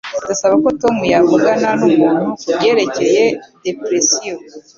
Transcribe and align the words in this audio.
Ndasaba 0.23 0.55
ko 0.63 0.69
Tom 0.81 0.97
yavugana 1.13 1.69
numuntu 1.79 2.25
kubyerekeye 2.43 3.23
depression. 3.65 4.37